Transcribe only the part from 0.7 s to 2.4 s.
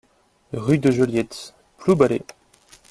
de Joliet, Ploubalay